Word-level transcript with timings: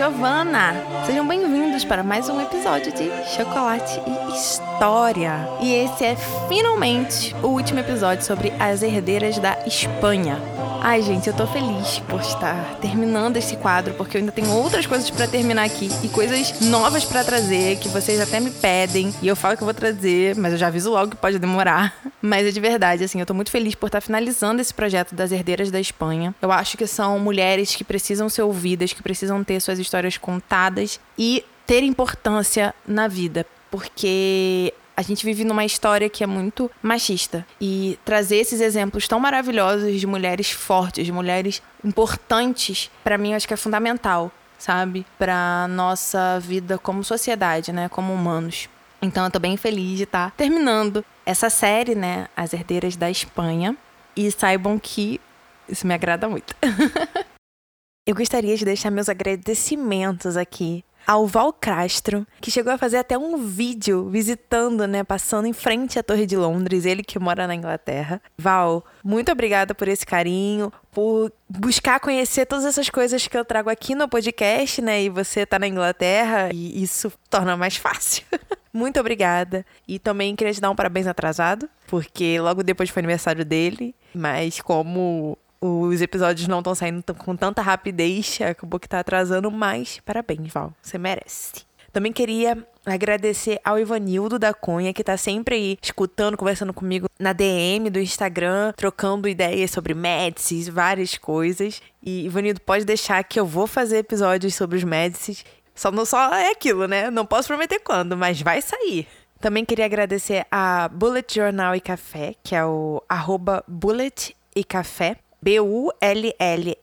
Giovanna. 0.00 0.72
Sejam 1.04 1.28
bem-vindos 1.28 1.84
para 1.84 2.02
mais 2.02 2.26
um 2.30 2.40
episódio 2.40 2.90
de 2.90 3.10
Chocolate 3.36 4.00
e 4.06 4.34
História. 4.34 5.46
E 5.60 5.74
esse 5.74 6.02
é 6.02 6.16
finalmente 6.48 7.36
o 7.42 7.48
último 7.48 7.80
episódio 7.80 8.24
sobre 8.24 8.50
as 8.58 8.82
herdeiras 8.82 9.38
da 9.38 9.58
Espanha. 9.66 10.38
Ai, 10.82 11.02
gente, 11.02 11.28
eu 11.28 11.36
tô 11.36 11.46
feliz 11.46 11.98
por 12.08 12.20
estar 12.20 12.76
terminando 12.76 13.36
esse 13.36 13.54
quadro, 13.54 13.92
porque 13.94 14.16
eu 14.16 14.20
ainda 14.20 14.32
tenho 14.32 14.50
outras 14.50 14.86
coisas 14.86 15.10
para 15.10 15.28
terminar 15.28 15.64
aqui 15.64 15.90
e 16.02 16.08
coisas 16.08 16.58
novas 16.62 17.04
para 17.04 17.22
trazer 17.22 17.76
que 17.78 17.88
vocês 17.90 18.18
até 18.18 18.40
me 18.40 18.50
pedem. 18.50 19.14
E 19.20 19.28
eu 19.28 19.36
falo 19.36 19.58
que 19.58 19.62
eu 19.62 19.66
vou 19.66 19.74
trazer, 19.74 20.34
mas 20.36 20.54
eu 20.54 20.58
já 20.58 20.68
aviso 20.68 20.90
logo 20.90 21.10
que 21.10 21.16
pode 21.18 21.38
demorar. 21.38 21.94
Mas 22.22 22.46
é 22.46 22.50
de 22.50 22.60
verdade, 22.60 23.02
assim, 23.02 23.18
eu 23.18 23.24
tô 23.24 23.32
muito 23.32 23.50
feliz 23.50 23.74
por 23.74 23.86
estar 23.86 24.02
finalizando 24.02 24.60
esse 24.60 24.74
projeto 24.74 25.14
das 25.14 25.32
herdeiras 25.32 25.70
da 25.70 25.80
Espanha. 25.80 26.34
Eu 26.42 26.52
acho 26.52 26.76
que 26.76 26.86
são 26.86 27.18
mulheres 27.18 27.74
que 27.74 27.82
precisam 27.82 28.28
ser 28.28 28.42
ouvidas, 28.42 28.92
que 28.92 29.02
precisam 29.02 29.42
ter 29.42 29.58
suas 29.60 29.78
histórias 29.78 30.18
contadas 30.18 31.00
e 31.16 31.42
ter 31.66 31.82
importância 31.82 32.74
na 32.86 33.08
vida, 33.08 33.46
porque 33.70 34.74
a 35.00 35.02
gente 35.02 35.24
vive 35.24 35.44
numa 35.44 35.64
história 35.64 36.10
que 36.10 36.22
é 36.22 36.26
muito 36.26 36.70
machista. 36.82 37.46
E 37.58 37.98
trazer 38.04 38.36
esses 38.36 38.60
exemplos 38.60 39.08
tão 39.08 39.18
maravilhosos 39.18 39.98
de 39.98 40.06
mulheres 40.06 40.50
fortes, 40.50 41.06
de 41.06 41.10
mulheres 41.10 41.62
importantes, 41.82 42.90
para 43.02 43.16
mim 43.16 43.32
acho 43.32 43.48
que 43.48 43.54
é 43.54 43.56
fundamental, 43.56 44.30
sabe? 44.58 45.06
Para 45.18 45.66
nossa 45.68 46.38
vida 46.38 46.76
como 46.76 47.02
sociedade, 47.02 47.72
né, 47.72 47.88
como 47.88 48.12
humanos. 48.12 48.68
Então 49.00 49.24
eu 49.24 49.30
tô 49.30 49.38
bem 49.38 49.56
feliz 49.56 49.96
de 49.96 50.02
estar 50.02 50.26
tá 50.26 50.36
terminando 50.36 51.02
essa 51.24 51.48
série, 51.48 51.94
né, 51.94 52.28
As 52.36 52.52
Herdeiras 52.52 52.94
da 52.94 53.10
Espanha. 53.10 53.74
E 54.14 54.30
saibam 54.30 54.78
que 54.78 55.18
isso 55.66 55.86
me 55.86 55.94
agrada 55.94 56.28
muito. 56.28 56.54
eu 58.06 58.14
gostaria 58.14 58.54
de 58.54 58.66
deixar 58.66 58.90
meus 58.90 59.08
agradecimentos 59.08 60.36
aqui 60.36 60.84
ao 61.06 61.26
Val 61.26 61.52
Castro, 61.52 62.26
que 62.40 62.50
chegou 62.50 62.72
a 62.72 62.78
fazer 62.78 62.98
até 62.98 63.16
um 63.16 63.36
vídeo 63.36 64.08
visitando, 64.08 64.86
né, 64.86 65.02
passando 65.02 65.46
em 65.46 65.52
frente 65.52 65.98
à 65.98 66.02
Torre 66.02 66.26
de 66.26 66.36
Londres, 66.36 66.84
ele 66.84 67.02
que 67.02 67.18
mora 67.18 67.46
na 67.46 67.54
Inglaterra. 67.54 68.20
Val, 68.38 68.84
muito 69.02 69.30
obrigada 69.32 69.74
por 69.74 69.88
esse 69.88 70.06
carinho, 70.06 70.72
por 70.92 71.32
buscar 71.48 72.00
conhecer 72.00 72.46
todas 72.46 72.64
essas 72.64 72.88
coisas 72.88 73.26
que 73.26 73.36
eu 73.36 73.44
trago 73.44 73.70
aqui 73.70 73.94
no 73.94 74.08
podcast, 74.08 74.80
né, 74.82 75.02
e 75.02 75.08
você 75.08 75.44
tá 75.44 75.58
na 75.58 75.68
Inglaterra 75.68 76.50
e 76.52 76.82
isso 76.82 77.12
torna 77.28 77.56
mais 77.56 77.76
fácil. 77.76 78.24
Muito 78.72 79.00
obrigada. 79.00 79.66
E 79.86 79.98
também 79.98 80.36
queria 80.36 80.54
te 80.54 80.60
dar 80.60 80.70
um 80.70 80.76
parabéns 80.76 81.06
atrasado, 81.08 81.68
porque 81.88 82.38
logo 82.40 82.62
depois 82.62 82.88
foi 82.88 83.00
aniversário 83.00 83.44
dele. 83.44 83.94
Mas 84.14 84.60
como 84.60 85.36
os 85.60 86.00
episódios 86.00 86.48
não 86.48 86.58
estão 86.58 86.74
saindo 86.74 87.14
com 87.14 87.36
tanta 87.36 87.60
rapidez, 87.60 88.38
acabou 88.40 88.80
que 88.80 88.88
tá 88.88 89.00
atrasando, 89.00 89.50
mas 89.50 90.00
parabéns, 90.04 90.52
Val, 90.52 90.72
você 90.80 90.96
merece. 90.96 91.68
Também 91.92 92.12
queria 92.12 92.56
agradecer 92.86 93.60
ao 93.64 93.78
Ivanildo 93.78 94.38
da 94.38 94.54
Cunha, 94.54 94.92
que 94.92 95.02
tá 95.02 95.16
sempre 95.16 95.56
aí 95.56 95.78
escutando, 95.82 96.36
conversando 96.36 96.72
comigo 96.72 97.08
na 97.18 97.32
DM 97.32 97.90
do 97.90 97.98
Instagram, 97.98 98.72
trocando 98.76 99.28
ideias 99.28 99.72
sobre 99.72 99.92
Médicis, 99.92 100.68
várias 100.68 101.18
coisas. 101.18 101.82
E 102.02 102.26
Ivanildo, 102.26 102.60
pode 102.60 102.84
deixar 102.84 103.22
que 103.24 103.40
eu 103.40 103.44
vou 103.44 103.66
fazer 103.66 103.98
episódios 103.98 104.54
sobre 104.54 104.78
os 104.78 104.84
Médicis. 104.84 105.44
Só 105.74 105.90
não 105.90 106.04
só 106.04 106.32
é 106.34 106.50
aquilo, 106.50 106.86
né? 106.86 107.10
Não 107.10 107.26
posso 107.26 107.48
prometer 107.48 107.80
quando, 107.80 108.16
mas 108.16 108.40
vai 108.40 108.62
sair. 108.62 109.08
Também 109.40 109.64
queria 109.64 109.86
agradecer 109.86 110.46
a 110.50 110.88
Bullet 110.88 111.34
Journal 111.34 111.74
e 111.74 111.80
Café, 111.80 112.34
que 112.42 112.54
é 112.54 112.64
o 112.64 113.02
arroba 113.08 113.64
Bullet 113.66 114.36
e 114.54 114.62
Café. 114.62 115.16
B-U-L-L-E-T-E 115.42 116.82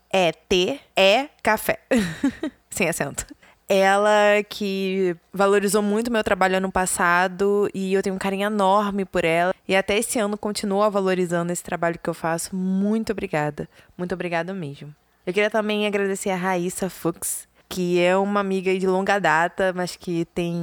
Café. 1.44 1.80
Sem 2.70 2.90
acento. 2.90 3.26
Ela 3.70 4.44
que 4.48 5.16
valorizou 5.34 5.82
muito 5.82 6.10
meu 6.10 6.24
trabalho 6.24 6.58
ano 6.58 6.72
passado 6.72 7.70
e 7.74 7.94
eu 7.94 8.02
tenho 8.02 8.16
um 8.16 8.20
carinho 8.20 8.46
enorme 8.46 9.04
por 9.04 9.26
ela. 9.26 9.54
E 9.68 9.76
até 9.76 9.98
esse 9.98 10.18
ano 10.18 10.38
continua 10.38 10.90
valorizando 10.90 11.52
esse 11.52 11.64
trabalho 11.64 12.00
que 12.02 12.10
eu 12.10 12.14
faço. 12.14 12.56
Muito 12.56 13.12
obrigada. 13.12 13.68
Muito 13.98 14.14
obrigada 14.14 14.54
mesmo. 14.54 14.96
Eu 15.26 15.34
queria 15.34 15.50
também 15.50 15.86
agradecer 15.86 16.30
a 16.30 16.38
Raíssa 16.38 16.90
Fux, 16.90 17.50
que 17.68 18.00
é 18.00 18.16
uma 18.16 18.40
amiga 18.40 18.78
de 18.80 18.88
longa 18.88 19.20
data, 19.20 19.74
mas 19.76 19.98
que 19.98 20.24
tem 20.34 20.56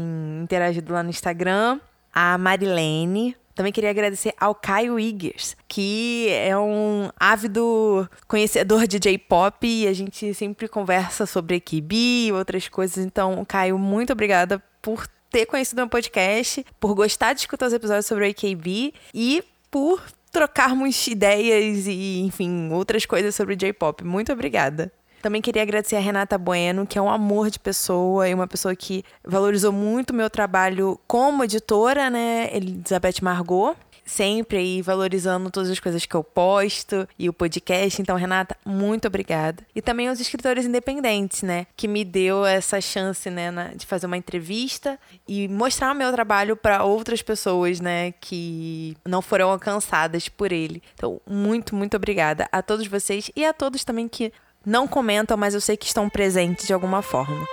interagido 0.43 0.95
lá 0.95 1.03
no 1.03 1.11
Instagram. 1.11 1.79
A 2.11 2.39
Marilene, 2.39 3.37
também 3.55 3.73
queria 3.73 3.91
agradecer 3.91 4.35
ao 4.39 4.55
Caio 4.55 4.99
Iggers, 4.99 5.57
que 5.69 6.27
é 6.31 6.57
um 6.59 7.09
ávido 7.19 8.09
conhecedor 8.27 8.87
de 8.87 8.99
J-pop 8.99 9.67
e 9.67 9.87
a 9.87 9.93
gente 9.93 10.35
sempre 10.35 10.67
conversa 10.67 11.25
sobre 11.25 11.57
AKB 11.57 12.27
e 12.27 12.33
outras 12.33 12.69
coisas. 12.69 13.05
Então, 13.05 13.45
Caio, 13.45 13.79
muito 13.79 14.13
obrigada 14.13 14.63
por 14.83 15.07
ter 15.31 15.47
conhecido 15.47 15.79
meu 15.79 15.89
podcast, 15.89 16.65
por 16.79 16.95
gostar 16.95 17.33
de 17.33 17.41
escutar 17.41 17.67
os 17.67 17.73
episódios 17.73 18.07
sobre 18.07 18.29
AKB 18.29 18.93
e 19.13 19.45
por 19.71 20.03
trocarmos 20.33 21.07
ideias 21.07 21.87
e, 21.87 22.21
enfim, 22.23 22.71
outras 22.73 23.07
coisas 23.07 23.35
sobre 23.35 23.55
J-pop. 23.55 24.05
Muito 24.05 24.33
obrigada. 24.33 24.93
Também 25.25 25.41
queria 25.41 25.63
agradecer 25.63 25.97
a 25.97 26.01
Renata 26.01 26.37
Bueno, 26.37 26.87
que 26.87 26.99
é 26.99 27.01
um 27.01 27.09
amor 27.09 27.49
de 27.49 27.59
pessoa 27.59 28.29
e 28.29 28.35
uma 28.35 28.47
pessoa 28.47 28.77
que 28.77 29.03
valorizou 29.25 29.73
muito 29.73 30.11
o 30.11 30.15
meu 30.15 30.29
trabalho 30.29 31.01
como 31.07 31.43
editora, 31.43 32.11
né? 32.11 32.55
Elizabeth 32.55 33.23
Margot 33.23 33.75
sempre 34.05 34.59
aí 34.59 34.83
valorizando 34.83 35.51
todas 35.51 35.71
as 35.71 35.81
coisas 35.81 36.05
que 36.05 36.15
eu 36.15 36.23
posto 36.23 37.09
e 37.19 37.29
o 37.29 37.33
podcast. 37.33 38.01
Então, 38.01 38.17
Renata, 38.17 38.57
muito 38.65 39.09
obrigada. 39.09 39.65
E 39.75 39.81
também 39.81 40.09
aos 40.09 40.21
escritores 40.21 40.67
independentes, 40.67 41.43
né, 41.43 41.67
que 41.75 41.89
me 41.89 42.05
deu 42.05 42.45
essa 42.45 42.81
chance, 42.81 43.31
né, 43.31 43.73
de 43.75 43.87
fazer 43.87 44.07
uma 44.07 44.17
entrevista 44.17 44.99
e 45.27 45.49
mostrar 45.49 45.93
o 45.93 45.95
meu 45.95 46.13
trabalho 46.13 46.57
para 46.57 46.85
outras 46.85 47.23
pessoas, 47.23 47.81
né, 47.81 48.13
que 48.21 48.97
não 49.07 49.23
foram 49.23 49.51
alcançadas 49.51 50.29
por 50.29 50.53
ele. 50.53 50.83
Então, 50.95 51.21
muito, 51.27 51.75
muito 51.75 51.97
obrigada 51.97 52.47
a 52.53 52.61
todos 52.63 52.87
vocês 52.87 53.31
e 53.35 53.45
a 53.45 53.53
todos 53.53 53.85
também 53.85 54.07
que 54.07 54.31
não 54.65 54.87
comentam, 54.87 55.37
mas 55.37 55.55
eu 55.55 55.61
sei 55.61 55.77
que 55.77 55.87
estão 55.87 56.09
presentes 56.09 56.67
de 56.67 56.73
alguma 56.73 57.03
forma. 57.03 57.47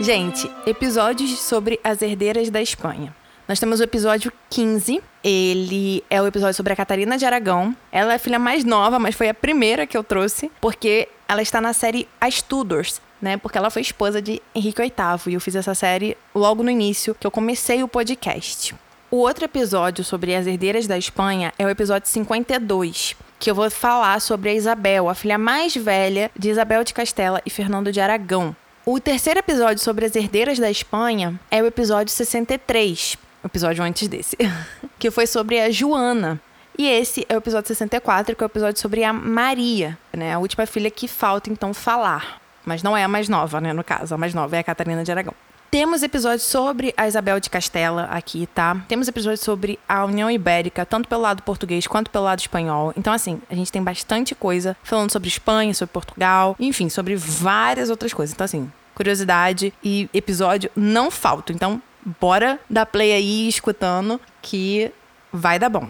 Gente, 0.00 0.48
episódios 0.64 1.38
sobre 1.40 1.80
as 1.82 2.02
herdeiras 2.02 2.50
da 2.50 2.62
Espanha. 2.62 3.14
Nós 3.48 3.58
temos 3.58 3.80
o 3.80 3.82
episódio 3.82 4.32
15. 4.50 5.02
Ele 5.24 6.04
é 6.08 6.20
o 6.22 6.26
episódio 6.26 6.54
sobre 6.54 6.72
a 6.72 6.76
Catarina 6.76 7.18
de 7.18 7.24
Aragão. 7.24 7.74
Ela 7.90 8.12
é 8.12 8.16
a 8.16 8.18
filha 8.18 8.38
mais 8.38 8.62
nova, 8.62 8.98
mas 8.98 9.14
foi 9.14 9.28
a 9.28 9.34
primeira 9.34 9.86
que 9.86 9.96
eu 9.96 10.04
trouxe, 10.04 10.52
porque 10.60 11.08
ela 11.26 11.42
está 11.42 11.60
na 11.60 11.72
série 11.72 12.06
As 12.20 12.42
Tudors, 12.42 13.00
né? 13.20 13.36
Porque 13.38 13.58
ela 13.58 13.70
foi 13.70 13.82
esposa 13.82 14.22
de 14.22 14.40
Henrique 14.54 14.82
VIII. 14.82 14.92
E 15.28 15.34
eu 15.34 15.40
fiz 15.40 15.56
essa 15.56 15.74
série 15.74 16.16
logo 16.34 16.62
no 16.62 16.70
início, 16.70 17.16
que 17.18 17.26
eu 17.26 17.30
comecei 17.30 17.82
o 17.82 17.88
podcast. 17.88 18.74
O 19.10 19.16
outro 19.16 19.46
episódio 19.46 20.04
sobre 20.04 20.34
as 20.34 20.46
herdeiras 20.46 20.86
da 20.86 20.98
Espanha 20.98 21.52
é 21.58 21.64
o 21.64 21.70
episódio 21.70 22.08
52, 22.08 23.16
que 23.38 23.50
eu 23.50 23.54
vou 23.54 23.70
falar 23.70 24.20
sobre 24.20 24.50
a 24.50 24.54
Isabel, 24.54 25.08
a 25.08 25.14
filha 25.14 25.38
mais 25.38 25.74
velha 25.74 26.30
de 26.36 26.50
Isabel 26.50 26.82
de 26.82 26.92
Castela 26.92 27.40
e 27.46 27.50
Fernando 27.50 27.92
de 27.92 28.00
Aragão. 28.00 28.54
O 28.84 28.98
terceiro 28.98 29.38
episódio 29.38 29.82
sobre 29.82 30.06
as 30.06 30.16
herdeiras 30.16 30.58
da 30.58 30.70
Espanha 30.70 31.38
é 31.50 31.62
o 31.62 31.66
episódio 31.66 32.12
63, 32.12 33.16
o 33.42 33.46
episódio 33.46 33.84
antes 33.84 34.08
desse, 34.08 34.36
que 34.98 35.10
foi 35.10 35.26
sobre 35.26 35.60
a 35.60 35.70
Joana. 35.70 36.40
E 36.76 36.86
esse 36.86 37.26
é 37.28 37.34
o 37.34 37.38
episódio 37.38 37.68
64, 37.68 38.34
que 38.34 38.42
é 38.42 38.46
o 38.46 38.48
episódio 38.48 38.80
sobre 38.80 39.04
a 39.04 39.12
Maria, 39.12 39.98
né? 40.12 40.34
A 40.34 40.38
última 40.38 40.64
filha 40.64 40.90
que 40.90 41.08
falta 41.08 41.50
então 41.50 41.74
falar. 41.74 42.40
Mas 42.64 42.82
não 42.82 42.96
é 42.96 43.02
a 43.02 43.08
mais 43.08 43.28
nova, 43.28 43.60
né? 43.60 43.72
No 43.72 43.82
caso, 43.82 44.14
a 44.14 44.18
mais 44.18 44.32
nova 44.32 44.56
é 44.56 44.60
a 44.60 44.64
Catarina 44.64 45.02
de 45.02 45.10
Aragão. 45.10 45.34
Temos 45.70 46.02
episódios 46.02 46.44
sobre 46.44 46.94
a 46.96 47.06
Isabel 47.06 47.38
de 47.38 47.50
Castela 47.50 48.04
aqui, 48.04 48.46
tá? 48.46 48.82
Temos 48.88 49.06
episódios 49.06 49.40
sobre 49.40 49.78
a 49.86 50.02
União 50.02 50.30
Ibérica, 50.30 50.86
tanto 50.86 51.06
pelo 51.06 51.20
lado 51.20 51.42
português 51.42 51.86
quanto 51.86 52.10
pelo 52.10 52.24
lado 52.24 52.38
espanhol. 52.38 52.94
Então, 52.96 53.12
assim, 53.12 53.38
a 53.50 53.54
gente 53.54 53.70
tem 53.70 53.82
bastante 53.82 54.34
coisa 54.34 54.74
falando 54.82 55.12
sobre 55.12 55.28
Espanha, 55.28 55.74
sobre 55.74 55.92
Portugal, 55.92 56.56
enfim, 56.58 56.88
sobre 56.88 57.16
várias 57.16 57.90
outras 57.90 58.14
coisas. 58.14 58.32
Então, 58.32 58.46
assim, 58.46 58.72
curiosidade 58.94 59.74
e 59.84 60.08
episódio 60.14 60.70
não 60.74 61.10
faltam. 61.10 61.54
Então, 61.54 61.82
bora 62.18 62.58
dar 62.70 62.86
play 62.86 63.12
aí 63.12 63.46
escutando 63.46 64.18
que 64.40 64.90
vai 65.30 65.58
dar 65.58 65.68
bom. 65.68 65.86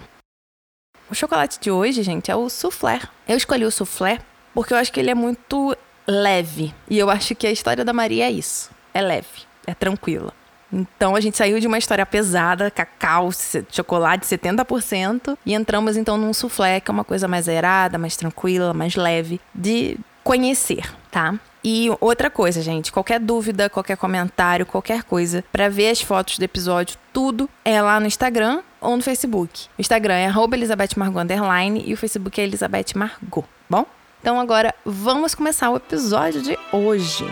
O 1.09 1.15
chocolate 1.15 1.61
de 1.61 1.71
hoje, 1.71 2.03
gente, 2.03 2.33
é 2.33 2.35
o 2.35 2.49
soufflé. 2.49 3.01
Eu 3.29 3.37
escolhi 3.37 3.65
o 3.65 3.71
soufflé 3.71 4.19
porque 4.53 4.73
eu 4.73 4.77
acho 4.77 4.93
que 4.93 4.99
ele 4.99 5.11
é 5.11 5.15
muito 5.15 5.77
leve. 6.05 6.75
E 6.91 6.99
eu 6.99 7.09
acho 7.09 7.37
que 7.37 7.47
a 7.47 7.53
história 7.53 7.85
da 7.85 7.93
Maria 7.93 8.27
é 8.27 8.31
isso. 8.33 8.71
É 8.93 9.01
leve 9.01 9.48
é 9.69 9.75
tranquila. 9.75 10.33
Então 10.73 11.17
a 11.17 11.21
gente 11.21 11.37
saiu 11.37 11.59
de 11.61 11.67
uma 11.67 11.79
história 11.79 12.05
pesada, 12.05 12.71
cacau, 12.71 13.31
chocolate 13.71 14.27
70%, 14.27 15.37
e 15.45 15.55
entramos 15.55 15.97
então 15.97 16.17
num 16.17 16.33
soufflé, 16.33 16.81
que 16.81 16.91
é 16.91 16.93
uma 16.93 17.05
coisa 17.05 17.27
mais 17.27 17.49
aerada, 17.49 17.99
mais 17.99 18.17
tranquila, 18.17 18.75
mais 18.75 18.95
leve 18.95 19.41
de 19.55 19.99
conhecer, 20.23 20.85
tá? 21.11 21.35
E 21.65 21.89
outra 22.01 22.31
coisa, 22.31 22.63
gente, 22.63 22.93
qualquer 22.93 23.19
dúvida, 23.19 23.69
qualquer 23.69 23.97
comentário, 23.97 24.65
qualquer 24.65 25.03
coisa, 25.03 25.45
para 25.51 25.69
ver 25.69 25.91
as 25.91 26.01
fotos 26.01 26.39
do 26.39 26.45
episódio, 26.45 26.97
tudo 27.13 27.49
é 27.65 27.81
lá 27.83 27.99
no 27.99 28.07
Instagram 28.07 28.63
ou 28.81 28.97
no 28.97 29.03
Facebook. 29.03 29.67
O 29.77 29.81
Instagram 29.81 30.15
é 30.15 30.31
Elizabeth 30.53 30.91
Margot, 30.97 31.21
e 31.85 31.93
o 31.93 31.97
Facebook 31.97 32.41
é 32.41 32.45
Elizabeth 32.45 32.95
Margot, 32.95 33.45
bom? 33.69 33.85
Então 34.21 34.39
agora 34.39 34.75
vamos 34.85 35.35
começar 35.35 35.71
o 35.71 35.77
episódio 35.77 36.43
de 36.43 36.59
hoje. 36.73 37.25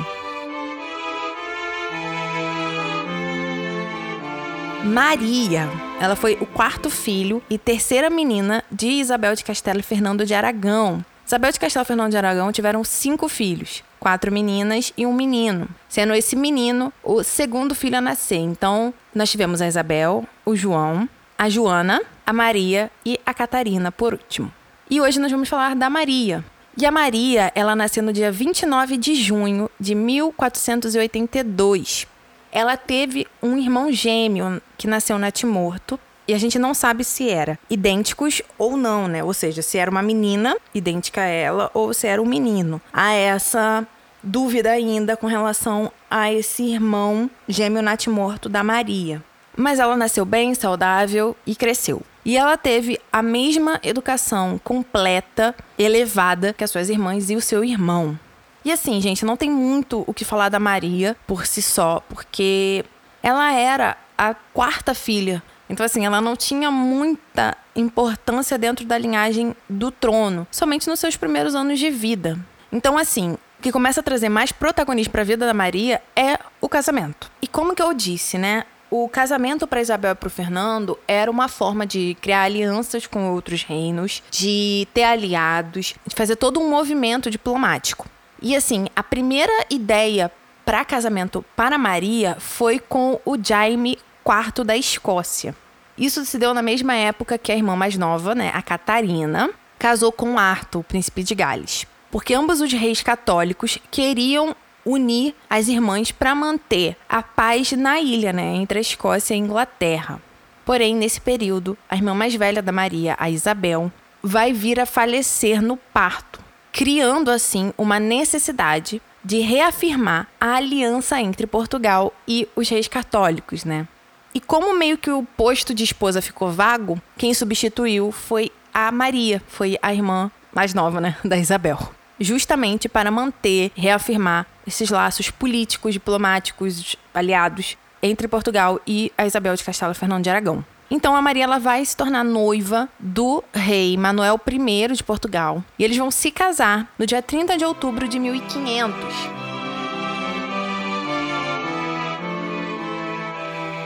Maria. 4.84 5.68
Ela 6.00 6.14
foi 6.14 6.36
o 6.40 6.46
quarto 6.46 6.90
filho 6.90 7.42
e 7.48 7.58
terceira 7.58 8.10
menina 8.10 8.62
de 8.70 8.88
Isabel 8.88 9.34
de 9.34 9.44
Castelo 9.44 9.80
e 9.80 9.82
Fernando 9.82 10.24
de 10.24 10.34
Aragão. 10.34 11.04
Isabel 11.26 11.50
de 11.50 11.58
Castelo 11.58 11.84
e 11.84 11.86
Fernando 11.86 12.10
de 12.10 12.16
Aragão 12.16 12.52
tiveram 12.52 12.84
cinco 12.84 13.28
filhos, 13.28 13.82
quatro 13.98 14.30
meninas 14.30 14.92
e 14.96 15.06
um 15.06 15.12
menino, 15.12 15.68
sendo 15.88 16.14
esse 16.14 16.36
menino 16.36 16.92
o 17.02 17.22
segundo 17.22 17.74
filho 17.74 17.98
a 17.98 18.00
nascer. 18.00 18.38
Então, 18.38 18.94
nós 19.14 19.30
tivemos 19.30 19.60
a 19.60 19.66
Isabel, 19.66 20.24
o 20.44 20.54
João, 20.54 21.08
a 21.36 21.48
Joana, 21.48 22.02
a 22.24 22.32
Maria 22.32 22.90
e 23.04 23.18
a 23.26 23.34
Catarina 23.34 23.90
por 23.90 24.12
último. 24.12 24.52
E 24.88 25.00
hoje 25.00 25.18
nós 25.18 25.32
vamos 25.32 25.48
falar 25.48 25.74
da 25.74 25.90
Maria. 25.90 26.44
E 26.78 26.84
a 26.84 26.92
Maria, 26.92 27.50
ela 27.54 27.74
nasceu 27.74 28.02
no 28.02 28.12
dia 28.12 28.30
29 28.30 28.98
de 28.98 29.14
junho 29.14 29.70
de 29.80 29.94
1482 29.94 32.06
ela 32.56 32.74
teve 32.74 33.26
um 33.42 33.58
irmão 33.58 33.92
gêmeo 33.92 34.62
que 34.78 34.86
nasceu 34.86 35.18
na 35.18 35.30
Timorto. 35.30 36.00
E 36.26 36.32
a 36.32 36.38
gente 36.38 36.58
não 36.58 36.72
sabe 36.72 37.04
se 37.04 37.28
era 37.28 37.58
idênticos 37.68 38.40
ou 38.56 38.78
não, 38.78 39.06
né? 39.06 39.22
Ou 39.22 39.34
seja, 39.34 39.60
se 39.60 39.76
era 39.76 39.90
uma 39.90 40.00
menina 40.00 40.56
idêntica 40.74 41.20
a 41.20 41.26
ela 41.26 41.70
ou 41.74 41.92
se 41.92 42.06
era 42.06 42.20
um 42.20 42.24
menino. 42.24 42.80
Há 42.90 43.12
essa 43.12 43.86
dúvida 44.22 44.70
ainda 44.70 45.18
com 45.18 45.26
relação 45.26 45.92
a 46.10 46.32
esse 46.32 46.62
irmão 46.62 47.30
gêmeo 47.46 47.82
natimorto 47.82 48.48
da 48.48 48.64
Maria. 48.64 49.22
Mas 49.54 49.78
ela 49.78 49.94
nasceu 49.94 50.24
bem, 50.24 50.54
saudável 50.54 51.36
e 51.46 51.54
cresceu. 51.54 52.00
E 52.24 52.38
ela 52.38 52.56
teve 52.56 52.98
a 53.12 53.20
mesma 53.20 53.78
educação 53.82 54.58
completa, 54.64 55.54
elevada 55.78 56.54
que 56.54 56.64
as 56.64 56.70
suas 56.70 56.88
irmãs 56.88 57.28
e 57.28 57.36
o 57.36 57.40
seu 57.42 57.62
irmão. 57.62 58.18
E 58.66 58.72
assim, 58.72 59.00
gente, 59.00 59.24
não 59.24 59.36
tem 59.36 59.48
muito 59.48 60.02
o 60.08 60.12
que 60.12 60.24
falar 60.24 60.48
da 60.48 60.58
Maria 60.58 61.16
por 61.24 61.46
si 61.46 61.62
só, 61.62 62.02
porque 62.08 62.84
ela 63.22 63.52
era 63.52 63.96
a 64.18 64.34
quarta 64.34 64.92
filha. 64.92 65.40
Então, 65.70 65.86
assim, 65.86 66.04
ela 66.04 66.20
não 66.20 66.34
tinha 66.34 66.68
muita 66.68 67.56
importância 67.76 68.58
dentro 68.58 68.84
da 68.84 68.98
linhagem 68.98 69.54
do 69.70 69.92
trono, 69.92 70.48
somente 70.50 70.88
nos 70.88 70.98
seus 70.98 71.16
primeiros 71.16 71.54
anos 71.54 71.78
de 71.78 71.90
vida. 71.90 72.36
Então, 72.72 72.98
assim, 72.98 73.34
o 73.60 73.62
que 73.62 73.70
começa 73.70 74.00
a 74.00 74.02
trazer 74.02 74.28
mais 74.28 74.50
protagonismo 74.50 75.12
para 75.12 75.22
a 75.22 75.24
vida 75.24 75.46
da 75.46 75.54
Maria 75.54 76.02
é 76.16 76.36
o 76.60 76.68
casamento. 76.68 77.30
E 77.40 77.46
como 77.46 77.72
que 77.72 77.82
eu 77.82 77.94
disse, 77.94 78.36
né? 78.36 78.64
O 78.90 79.08
casamento 79.08 79.64
para 79.68 79.80
Isabel 79.80 80.10
e 80.10 80.16
para 80.16 80.26
o 80.26 80.30
Fernando 80.30 80.98
era 81.06 81.30
uma 81.30 81.46
forma 81.46 81.86
de 81.86 82.16
criar 82.20 82.42
alianças 82.42 83.06
com 83.06 83.30
outros 83.30 83.62
reinos, 83.62 84.24
de 84.28 84.88
ter 84.92 85.04
aliados, 85.04 85.94
de 86.04 86.16
fazer 86.16 86.34
todo 86.34 86.58
um 86.58 86.68
movimento 86.68 87.30
diplomático. 87.30 88.08
E 88.40 88.54
assim, 88.54 88.86
a 88.94 89.02
primeira 89.02 89.52
ideia 89.70 90.30
para 90.64 90.84
casamento 90.84 91.44
para 91.54 91.78
Maria 91.78 92.36
foi 92.40 92.78
com 92.78 93.20
o 93.24 93.36
Jaime 93.42 93.98
IV 94.26 94.64
da 94.64 94.76
Escócia. 94.76 95.54
Isso 95.96 96.24
se 96.24 96.38
deu 96.38 96.52
na 96.52 96.60
mesma 96.60 96.94
época 96.94 97.38
que 97.38 97.50
a 97.50 97.56
irmã 97.56 97.74
mais 97.76 97.96
nova, 97.96 98.34
né, 98.34 98.50
a 98.52 98.60
Catarina, 98.60 99.48
casou 99.78 100.12
com 100.12 100.38
Arthur, 100.38 100.82
príncipe 100.82 101.22
de 101.22 101.34
Gales. 101.34 101.86
Porque 102.10 102.34
ambos 102.34 102.60
os 102.60 102.72
reis 102.72 103.02
católicos 103.02 103.78
queriam 103.90 104.54
unir 104.84 105.34
as 105.48 105.68
irmãs 105.68 106.12
para 106.12 106.34
manter 106.34 106.96
a 107.08 107.22
paz 107.22 107.72
na 107.72 108.00
ilha, 108.00 108.32
né, 108.32 108.56
entre 108.56 108.78
a 108.78 108.82
Escócia 108.82 109.34
e 109.34 109.36
a 109.36 109.40
Inglaterra. 109.40 110.20
Porém, 110.64 110.94
nesse 110.94 111.20
período, 111.20 111.78
a 111.88 111.94
irmã 111.94 112.12
mais 112.12 112.34
velha 112.34 112.60
da 112.60 112.72
Maria, 112.72 113.16
a 113.18 113.30
Isabel, 113.30 113.90
vai 114.22 114.52
vir 114.52 114.80
a 114.80 114.84
falecer 114.86 115.62
no 115.62 115.76
parto 115.76 116.45
criando 116.76 117.30
assim 117.30 117.72
uma 117.78 117.98
necessidade 117.98 119.00
de 119.24 119.40
reafirmar 119.40 120.28
a 120.38 120.56
aliança 120.56 121.18
entre 121.18 121.46
Portugal 121.46 122.12
e 122.28 122.46
os 122.54 122.68
reis 122.68 122.86
católicos, 122.86 123.64
né? 123.64 123.88
E 124.34 124.40
como 124.40 124.78
meio 124.78 124.98
que 124.98 125.10
o 125.10 125.22
posto 125.22 125.72
de 125.72 125.82
esposa 125.82 126.20
ficou 126.20 126.52
vago, 126.52 127.00
quem 127.16 127.32
substituiu 127.32 128.12
foi 128.12 128.52
a 128.74 128.92
Maria, 128.92 129.42
foi 129.48 129.78
a 129.80 129.94
irmã 129.94 130.30
mais 130.52 130.74
nova, 130.74 131.00
né, 131.00 131.16
da 131.24 131.38
Isabel. 131.38 131.78
Justamente 132.20 132.90
para 132.90 133.10
manter, 133.10 133.72
reafirmar 133.74 134.46
esses 134.66 134.90
laços 134.90 135.30
políticos, 135.30 135.94
diplomáticos, 135.94 136.94
aliados 137.14 137.78
entre 138.02 138.28
Portugal 138.28 138.78
e 138.86 139.10
a 139.16 139.24
Isabel 139.24 139.56
de 139.56 139.64
Castelo 139.64 139.94
Fernando 139.94 140.24
de 140.24 140.28
Aragão. 140.28 140.62
Então 140.90 141.16
a 141.16 141.22
Maria 141.22 141.44
ela 141.44 141.58
vai 141.58 141.84
se 141.84 141.96
tornar 141.96 142.22
noiva 142.22 142.88
do 142.98 143.42
rei 143.52 143.96
Manuel 143.96 144.40
I 144.46 144.94
de 144.94 145.02
Portugal. 145.02 145.64
E 145.78 145.84
eles 145.84 145.96
vão 145.96 146.10
se 146.10 146.30
casar 146.30 146.92
no 146.98 147.04
dia 147.04 147.20
30 147.20 147.56
de 147.56 147.64
outubro 147.64 148.06
de 148.06 148.18
1500. 148.18 148.94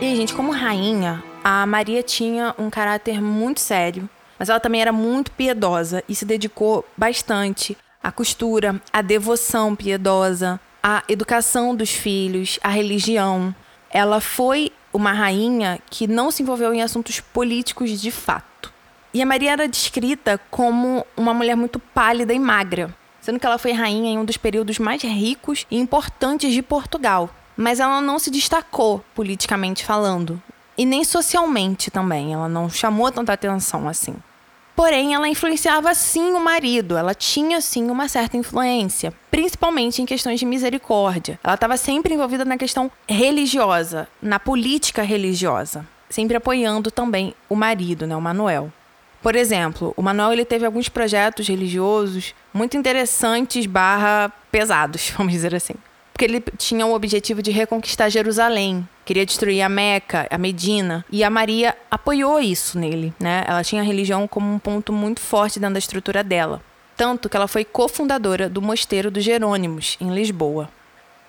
E, 0.02 0.16
gente, 0.16 0.32
como 0.32 0.50
rainha, 0.50 1.22
a 1.44 1.66
Maria 1.66 2.02
tinha 2.02 2.54
um 2.58 2.70
caráter 2.70 3.20
muito 3.20 3.60
sério, 3.60 4.08
mas 4.38 4.48
ela 4.48 4.58
também 4.58 4.80
era 4.80 4.92
muito 4.92 5.30
piedosa 5.32 6.02
e 6.08 6.14
se 6.14 6.24
dedicou 6.24 6.86
bastante 6.96 7.76
à 8.02 8.10
costura, 8.10 8.80
à 8.92 9.02
devoção 9.02 9.76
piedosa, 9.76 10.58
à 10.82 11.02
educação 11.06 11.74
dos 11.74 11.90
filhos, 11.90 12.58
à 12.62 12.68
religião. 12.68 13.54
Ela 13.90 14.20
foi 14.20 14.72
uma 14.92 15.12
rainha 15.12 15.78
que 15.88 16.06
não 16.06 16.30
se 16.30 16.42
envolveu 16.42 16.72
em 16.74 16.82
assuntos 16.82 17.20
políticos 17.20 18.00
de 18.00 18.10
fato. 18.10 18.72
E 19.12 19.20
a 19.20 19.26
Maria 19.26 19.52
era 19.52 19.68
descrita 19.68 20.40
como 20.50 21.04
uma 21.16 21.34
mulher 21.34 21.56
muito 21.56 21.78
pálida 21.78 22.32
e 22.32 22.38
magra, 22.38 22.94
sendo 23.20 23.38
que 23.38 23.46
ela 23.46 23.58
foi 23.58 23.72
rainha 23.72 24.10
em 24.12 24.18
um 24.18 24.24
dos 24.24 24.36
períodos 24.36 24.78
mais 24.78 25.02
ricos 25.02 25.66
e 25.70 25.78
importantes 25.78 26.52
de 26.52 26.62
Portugal. 26.62 27.30
Mas 27.56 27.80
ela 27.80 28.00
não 28.00 28.18
se 28.18 28.30
destacou 28.30 29.04
politicamente 29.14 29.84
falando, 29.84 30.40
e 30.78 30.86
nem 30.86 31.04
socialmente 31.04 31.90
também, 31.90 32.32
ela 32.32 32.48
não 32.48 32.70
chamou 32.70 33.12
tanta 33.12 33.32
atenção 33.32 33.86
assim. 33.86 34.14
Porém, 34.80 35.12
ela 35.12 35.28
influenciava 35.28 35.94
sim 35.94 36.32
o 36.32 36.40
marido, 36.40 36.96
ela 36.96 37.12
tinha 37.12 37.60
sim 37.60 37.90
uma 37.90 38.08
certa 38.08 38.38
influência, 38.38 39.12
principalmente 39.30 40.00
em 40.00 40.06
questões 40.06 40.40
de 40.40 40.46
misericórdia. 40.46 41.38
Ela 41.44 41.52
estava 41.52 41.76
sempre 41.76 42.14
envolvida 42.14 42.46
na 42.46 42.56
questão 42.56 42.90
religiosa, 43.06 44.08
na 44.22 44.40
política 44.40 45.02
religiosa, 45.02 45.86
sempre 46.08 46.34
apoiando 46.34 46.90
também 46.90 47.34
o 47.46 47.54
marido, 47.54 48.06
né, 48.06 48.16
o 48.16 48.22
Manuel. 48.22 48.72
Por 49.20 49.36
exemplo, 49.36 49.92
o 49.98 50.02
Manuel 50.02 50.32
ele 50.32 50.46
teve 50.46 50.64
alguns 50.64 50.88
projetos 50.88 51.46
religiosos 51.46 52.34
muito 52.50 52.74
interessantes 52.74 53.66
barra 53.66 54.32
pesados, 54.50 55.12
vamos 55.14 55.34
dizer 55.34 55.54
assim 55.54 55.74
porque 56.20 56.24
ele 56.26 56.44
tinha 56.58 56.84
o 56.84 56.92
objetivo 56.92 57.40
de 57.40 57.50
reconquistar 57.50 58.10
Jerusalém, 58.10 58.86
queria 59.06 59.24
destruir 59.24 59.62
a 59.62 59.70
Meca, 59.70 60.26
a 60.30 60.36
Medina, 60.36 61.02
e 61.10 61.24
a 61.24 61.30
Maria 61.30 61.74
apoiou 61.90 62.38
isso 62.38 62.78
nele, 62.78 63.14
né? 63.18 63.42
Ela 63.48 63.64
tinha 63.64 63.80
a 63.80 63.84
religião 63.84 64.28
como 64.28 64.52
um 64.52 64.58
ponto 64.58 64.92
muito 64.92 65.18
forte 65.18 65.58
dentro 65.58 65.72
da 65.72 65.78
estrutura 65.78 66.22
dela, 66.22 66.60
tanto 66.94 67.26
que 67.26 67.38
ela 67.38 67.48
foi 67.48 67.64
cofundadora 67.64 68.50
do 68.50 68.60
Mosteiro 68.60 69.10
dos 69.10 69.24
Jerônimos 69.24 69.96
em 69.98 70.12
Lisboa. 70.12 70.68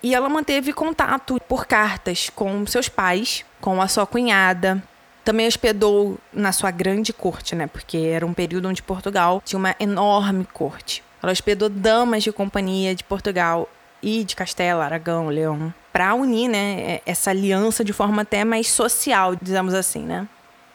E 0.02 0.14
ela 0.14 0.28
manteve 0.28 0.74
contato 0.74 1.40
por 1.48 1.66
cartas 1.66 2.28
com 2.28 2.66
seus 2.66 2.90
pais, 2.90 3.46
com 3.62 3.80
a 3.80 3.88
sua 3.88 4.06
cunhada, 4.06 4.82
também 5.24 5.46
hospedou 5.46 6.18
na 6.34 6.52
sua 6.52 6.70
grande 6.70 7.14
corte, 7.14 7.54
né? 7.54 7.66
Porque 7.66 7.96
era 7.96 8.26
um 8.26 8.34
período 8.34 8.68
onde 8.68 8.82
Portugal 8.82 9.40
tinha 9.42 9.58
uma 9.58 9.74
enorme 9.80 10.46
corte. 10.52 11.02
Ela 11.22 11.32
hospedou 11.32 11.70
damas 11.70 12.22
de 12.22 12.30
companhia 12.30 12.94
de 12.94 13.02
Portugal 13.02 13.66
e 14.02 14.24
de 14.24 14.34
Castela, 14.34 14.84
Aragão, 14.84 15.28
Leão, 15.28 15.72
para 15.92 16.14
unir, 16.14 16.48
né, 16.48 16.80
é, 16.80 17.02
essa 17.06 17.30
aliança 17.30 17.84
de 17.84 17.92
forma 17.92 18.22
até 18.22 18.44
mais 18.44 18.68
social, 18.68 19.36
dizemos 19.36 19.74
assim, 19.74 20.02
né? 20.02 20.26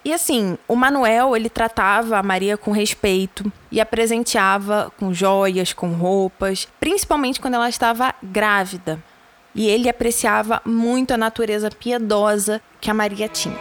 E 0.05 0.13
assim, 0.13 0.57
o 0.69 0.75
Manuel, 0.75 1.35
ele 1.35 1.49
tratava 1.49 2.17
a 2.17 2.23
Maria 2.23 2.55
com 2.55 2.71
respeito 2.71 3.51
e 3.69 3.81
a 3.81 3.85
presenteava 3.85 4.89
com 4.97 5.13
joias, 5.13 5.73
com 5.73 5.91
roupas, 5.91 6.65
principalmente 6.79 7.41
quando 7.41 7.55
ela 7.55 7.67
estava 7.67 8.15
grávida. 8.23 9.03
E 9.53 9.67
ele 9.67 9.89
apreciava 9.89 10.61
muito 10.63 11.13
a 11.13 11.17
natureza 11.17 11.69
piedosa 11.69 12.61
que 12.79 12.89
a 12.89 12.93
Maria 12.93 13.27
tinha. 13.27 13.57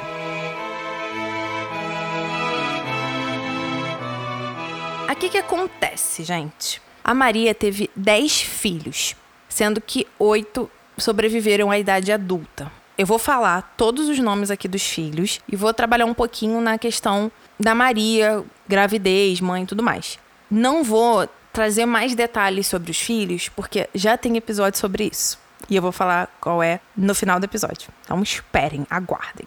Aqui 5.09 5.29
que 5.29 5.39
acontece, 5.39 6.23
gente? 6.23 6.81
A 7.03 7.15
Maria 7.15 7.55
teve 7.55 7.91
dez 7.97 8.41
filhos 8.41 9.17
sendo 9.57 9.81
que 9.81 10.07
oito 10.19 10.71
sobreviveram 10.99 11.71
à 11.71 11.79
idade 11.79 12.13
adulta. 12.13 12.71
Eu 12.99 13.07
vou 13.07 13.19
falar 13.19 13.75
todos 13.75 14.07
os 14.07 14.19
nomes 14.19 14.51
aqui 14.51 14.69
dos 14.69 14.83
filhos 14.83 15.41
e 15.51 15.57
vou 15.57 15.73
trabalhar 15.73 16.05
um 16.05 16.13
pouquinho 16.13 16.61
na 16.61 16.77
questão 16.77 17.33
da 17.59 17.75
Maria, 17.75 18.45
gravidez, 18.69 19.41
mãe 19.41 19.63
e 19.63 19.67
tudo 19.67 19.83
mais. 19.83 20.19
Não 20.51 20.85
vou 20.85 21.27
trazer 21.55 21.87
mais 21.87 22.15
detalhes 22.15 22.67
sobre 22.67 22.91
os 22.91 23.01
filhos, 23.01 23.49
porque 23.49 23.89
já 23.95 24.19
tem 24.19 24.37
episódio 24.37 24.79
sobre 24.79 25.09
isso. 25.11 25.39
E 25.71 25.77
eu 25.77 25.81
vou 25.81 25.91
falar 25.91 26.29
qual 26.39 26.63
é 26.63 26.79
no 26.95 27.15
final 27.15 27.41
do 27.41 27.45
episódio. 27.45 27.89
Então 28.05 28.23
esperem, 28.23 28.87
aguardem. 28.91 29.47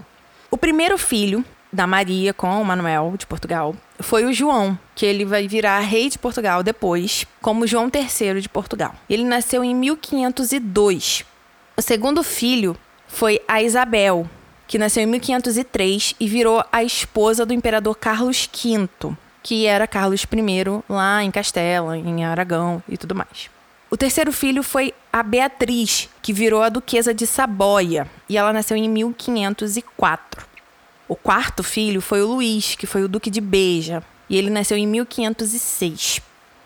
O 0.50 0.58
primeiro 0.58 0.98
filho 0.98 1.46
da 1.72 1.86
Maria 1.86 2.34
com 2.34 2.62
o 2.62 2.66
Manuel 2.66 3.16
de 3.18 3.26
Portugal 3.26 3.76
foi 4.00 4.26
o 4.26 4.34
João, 4.34 4.78
que 4.96 5.06
ele 5.06 5.26
vai 5.26 5.48
virar 5.48 5.80
rei 5.80 6.10
de 6.10 6.18
Portugal 6.18 6.64
depois, 6.64 7.26
como 7.42 7.68
João 7.68 7.90
III 7.94 8.42
de 8.42 8.50
Portugal. 8.50 8.96
Ele 9.10 9.24
nasceu 9.24 9.64
em 9.64 9.76
1502. 9.76 11.26
O 11.78 11.82
segundo 11.82 12.24
filho 12.24 12.76
foi 13.08 13.42
a 13.48 13.62
Isabel, 13.62 14.28
que 14.68 14.78
nasceu 14.78 15.04
em 15.04 15.08
1503 15.08 16.16
e 16.20 16.28
virou 16.28 16.64
a 16.72 16.84
esposa 16.84 17.46
do 17.46 17.54
imperador 17.54 17.96
Carlos 17.98 18.50
V, 18.54 18.88
que 19.44 19.66
era 19.66 19.88
Carlos 19.88 20.24
I 20.24 20.84
lá 20.88 21.24
em 21.24 21.32
Castela, 21.32 21.98
em 21.98 22.24
Aragão 22.24 22.82
e 22.88 22.98
tudo 22.98 23.16
mais. 23.16 23.50
O 23.92 23.98
terceiro 23.98 24.32
filho 24.32 24.62
foi 24.62 24.94
a 25.12 25.24
Beatriz, 25.24 26.10
que 26.22 26.32
virou 26.32 26.62
a 26.62 26.70
duquesa 26.70 27.12
de 27.12 27.26
Saboia, 27.26 28.08
e 28.30 28.38
ela 28.38 28.54
nasceu 28.54 28.78
em 28.78 28.88
1504. 28.88 30.49
O 31.10 31.16
quarto 31.16 31.64
filho 31.64 32.02
foi 32.02 32.22
o 32.22 32.28
Luís, 32.28 32.76
que 32.76 32.86
foi 32.86 33.04
o 33.04 33.08
duque 33.08 33.32
de 33.32 33.42
Beja, 33.42 34.04
e 34.30 34.38
ele 34.38 34.52
nasceu 34.52 34.78
em 34.78 34.86
1506. 34.86 36.22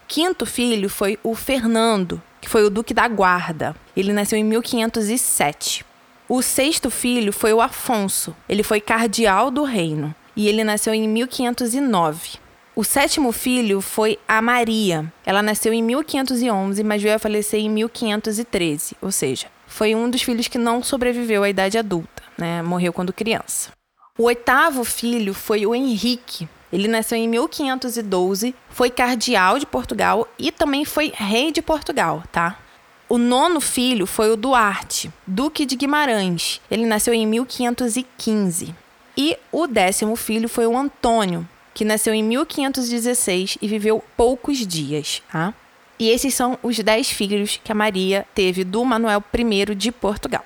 Quinto 0.05 0.45
filho 0.45 0.89
foi 0.89 1.17
o 1.23 1.33
Fernando, 1.33 2.21
que 2.41 2.50
foi 2.50 2.65
o 2.65 2.69
duque 2.69 2.93
da 2.93 3.07
Guarda. 3.07 3.73
Ele 3.95 4.12
nasceu 4.12 4.38
em 4.38 4.43
1507. 4.43 5.85
O 6.27 6.41
sexto 6.41 6.91
filho 6.91 7.31
foi 7.31 7.53
o 7.53 7.62
Afonso. 7.62 8.35
Ele 8.50 8.63
foi 8.63 8.81
cardeal 8.81 9.50
do 9.50 9.63
reino 9.63 10.13
e 10.35 10.50
ele 10.50 10.65
nasceu 10.65 10.93
em 10.93 11.07
1509. 11.07 12.38
O 12.75 12.83
sétimo 12.83 13.31
filho 13.31 13.79
foi 13.79 14.19
a 14.27 14.41
Maria. 14.41 15.09
Ela 15.25 15.41
nasceu 15.41 15.71
em 15.71 15.81
1511, 15.81 16.83
mas 16.83 17.01
veio 17.01 17.15
a 17.15 17.19
falecer 17.19 17.62
em 17.62 17.69
1513, 17.69 18.97
ou 19.01 19.12
seja, 19.12 19.47
foi 19.67 19.95
um 19.95 20.09
dos 20.09 20.21
filhos 20.21 20.50
que 20.50 20.57
não 20.57 20.83
sobreviveu 20.83 21.43
à 21.43 21.50
idade 21.50 21.77
adulta, 21.77 22.23
né? 22.38 22.62
Morreu 22.62 22.91
quando 22.91 23.13
criança. 23.13 23.71
O 24.15 24.25
oitavo 24.25 24.84
filho 24.84 25.34
foi 25.34 25.65
o 25.65 25.74
Henrique. 25.74 26.48
Ele 26.72 26.88
nasceu 26.88 27.17
em 27.17 27.27
1512, 27.27 28.53
foi 28.70 28.91
cardeal 28.91 29.58
de 29.58 29.65
Portugal 29.65 30.27
e 30.38 30.51
também 30.51 30.86
foi 30.86 31.12
rei 31.15 31.51
de 31.51 31.63
Portugal, 31.63 32.22
tá? 32.32 32.60
O 33.10 33.17
nono 33.17 33.60
filho 33.60 34.05
foi 34.05 34.32
o 34.32 34.38
Duarte, 34.38 35.12
Duque 35.25 35.65
de 35.65 35.75
Guimarães. 35.75 36.62
Ele 36.70 36.86
nasceu 36.86 37.12
em 37.12 37.25
1515. 37.25 38.75
E 39.17 39.36
o 39.51 39.65
décimo 39.65 40.15
filho 40.15 40.48
foi 40.48 40.67
o 40.67 40.77
Antônio, 40.77 41.48
que 41.74 41.84
nasceu 41.84 42.13
em 42.13 42.24
1516 42.24 43.58
e 43.60 43.67
viveu 43.67 44.03
poucos 44.15 44.60
dias, 44.60 45.24
tá? 45.32 45.55
E 45.98 46.10
esses 46.10 46.36
são 46.36 46.60
os 46.62 46.77
dez 46.77 47.10
filhos 47.10 47.60
que 47.63 47.72
a 47.72 47.75
Maria 47.75 48.27
teve 48.36 48.63
do 48.63 48.86
Manuel 48.86 49.24
I 49.34 49.74
de 49.74 49.91
Portugal. 49.91 50.46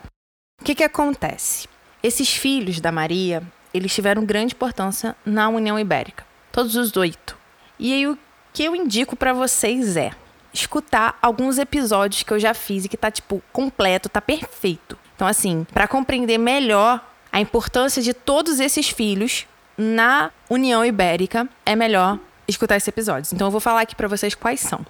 O 0.61 0.63
que, 0.63 0.73
que 0.73 0.83
acontece? 0.85 1.67
Esses 2.01 2.29
filhos 2.29 2.79
da 2.79 2.91
Maria, 2.91 3.43
eles 3.77 3.93
tiveram 3.93 4.25
grande 4.25 4.53
importância 4.53 5.15
na 5.25 5.49
União 5.49 5.79
Ibérica, 5.79 6.25
todos 6.51 6.75
os 6.75 6.95
oito. 6.97 7.37
E 7.79 7.93
aí 7.93 8.07
o 8.07 8.17
que 8.53 8.63
eu 8.63 8.75
indico 8.75 9.15
para 9.15 9.33
vocês 9.33 9.95
é 9.95 10.11
escutar 10.53 11.17
alguns 11.21 11.57
episódios 11.57 12.23
que 12.23 12.33
eu 12.33 12.39
já 12.39 12.53
fiz 12.53 12.85
e 12.85 12.89
que 12.89 12.97
tá 12.97 13.11
tipo 13.11 13.41
completo, 13.53 14.09
tá 14.09 14.19
perfeito. 14.19 14.97
Então 15.15 15.27
assim, 15.27 15.65
para 15.73 15.87
compreender 15.87 16.37
melhor 16.37 17.05
a 17.31 17.39
importância 17.39 18.01
de 18.01 18.13
todos 18.13 18.59
esses 18.59 18.89
filhos, 18.89 19.45
na 19.77 20.31
União 20.49 20.83
Ibérica, 20.83 21.47
é 21.65 21.75
melhor 21.75 22.17
escutar 22.47 22.75
esses 22.75 22.87
episódios. 22.87 23.31
Então 23.31 23.47
eu 23.47 23.51
vou 23.51 23.61
falar 23.61 23.81
aqui 23.81 23.95
para 23.95 24.07
vocês 24.07 24.33
quais 24.33 24.59
são. 24.59 24.85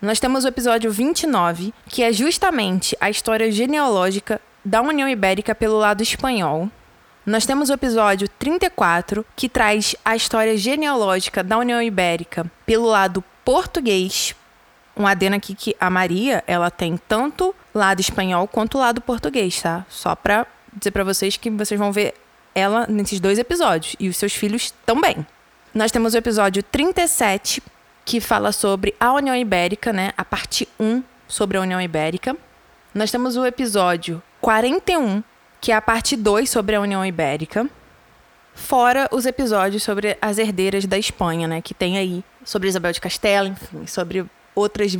Nós 0.00 0.20
temos 0.20 0.44
o 0.44 0.48
episódio 0.48 0.92
29, 0.92 1.74
que 1.88 2.04
é 2.04 2.12
justamente 2.12 2.96
a 3.00 3.10
história 3.10 3.50
genealógica 3.50 4.40
da 4.64 4.80
União 4.80 5.08
Ibérica 5.08 5.54
pelo 5.54 5.76
lado 5.76 6.02
espanhol. 6.02 6.70
Nós 7.26 7.44
temos 7.44 7.68
o 7.68 7.74
episódio 7.74 8.28
34, 8.38 9.24
que 9.36 9.48
traz 9.48 9.94
a 10.04 10.16
história 10.16 10.56
genealógica 10.56 11.42
da 11.42 11.58
União 11.58 11.82
Ibérica 11.82 12.50
pelo 12.64 12.86
lado 12.86 13.22
português. 13.44 14.34
Um 14.96 15.06
adendo 15.06 15.36
aqui 15.36 15.54
que 15.54 15.76
a 15.78 15.90
Maria, 15.90 16.42
ela 16.46 16.70
tem 16.70 16.96
tanto 16.96 17.54
lado 17.74 18.00
espanhol 18.00 18.48
quanto 18.48 18.78
lado 18.78 19.00
português, 19.00 19.60
tá? 19.60 19.84
Só 19.88 20.14
para 20.14 20.46
dizer 20.72 20.90
para 20.90 21.04
vocês 21.04 21.36
que 21.36 21.50
vocês 21.50 21.78
vão 21.78 21.92
ver 21.92 22.14
ela 22.54 22.86
nesses 22.88 23.20
dois 23.20 23.38
episódios 23.38 23.94
e 24.00 24.08
os 24.08 24.16
seus 24.16 24.32
filhos 24.32 24.72
também. 24.84 25.26
Nós 25.74 25.92
temos 25.92 26.14
o 26.14 26.18
episódio 26.18 26.62
37, 26.62 27.62
que 28.04 28.20
fala 28.20 28.52
sobre 28.52 28.94
a 28.98 29.12
União 29.12 29.36
Ibérica, 29.36 29.92
né? 29.92 30.12
A 30.16 30.24
parte 30.24 30.66
1 30.80 31.02
sobre 31.28 31.58
a 31.58 31.60
União 31.60 31.80
Ibérica. 31.80 32.36
Nós 32.94 33.10
temos 33.10 33.36
o 33.36 33.44
episódio 33.44 34.22
41, 34.40 35.22
que 35.60 35.72
é 35.72 35.74
a 35.74 35.82
parte 35.82 36.16
2 36.16 36.48
sobre 36.48 36.76
a 36.76 36.80
União 36.80 37.04
Ibérica. 37.04 37.68
Fora 38.54 39.08
os 39.12 39.24
episódios 39.24 39.82
sobre 39.82 40.18
as 40.20 40.38
herdeiras 40.38 40.84
da 40.84 40.98
Espanha, 40.98 41.46
né? 41.46 41.60
Que 41.60 41.74
tem 41.74 41.96
aí 41.96 42.24
sobre 42.44 42.68
Isabel 42.68 42.92
de 42.92 43.00
Castela, 43.00 43.48
enfim, 43.48 43.86
sobre 43.86 44.26
outras 44.54 44.94